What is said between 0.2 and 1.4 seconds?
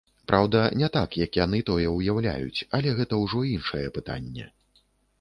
Праўда, не так, як